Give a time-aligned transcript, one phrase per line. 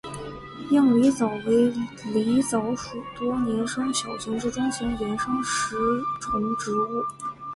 [0.71, 1.71] 硬狸藻为
[2.11, 5.75] 狸藻属多年生小型至中型岩生食
[6.19, 7.05] 虫植物。